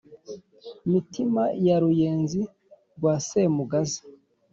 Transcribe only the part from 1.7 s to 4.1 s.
Ruyenzi rwa Semugaza.